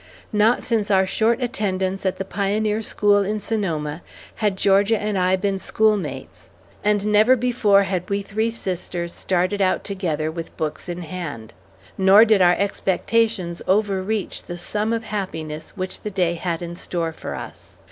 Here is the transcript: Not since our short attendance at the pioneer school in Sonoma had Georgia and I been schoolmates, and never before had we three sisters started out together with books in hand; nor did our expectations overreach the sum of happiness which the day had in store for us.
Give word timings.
Not 0.33 0.63
since 0.63 0.89
our 0.89 1.05
short 1.05 1.43
attendance 1.43 2.07
at 2.07 2.15
the 2.15 2.25
pioneer 2.25 2.81
school 2.81 3.19
in 3.19 3.39
Sonoma 3.39 4.01
had 4.37 4.57
Georgia 4.57 4.97
and 4.99 5.15
I 5.15 5.35
been 5.35 5.59
schoolmates, 5.59 6.49
and 6.83 7.05
never 7.05 7.35
before 7.35 7.83
had 7.83 8.09
we 8.09 8.23
three 8.23 8.49
sisters 8.49 9.13
started 9.13 9.61
out 9.61 9.83
together 9.83 10.31
with 10.31 10.57
books 10.57 10.89
in 10.89 11.03
hand; 11.03 11.53
nor 11.99 12.25
did 12.25 12.41
our 12.41 12.55
expectations 12.55 13.61
overreach 13.67 14.41
the 14.41 14.57
sum 14.57 14.91
of 14.91 15.03
happiness 15.03 15.73
which 15.75 16.01
the 16.01 16.09
day 16.09 16.33
had 16.33 16.63
in 16.63 16.75
store 16.75 17.13
for 17.13 17.35
us. 17.35 17.77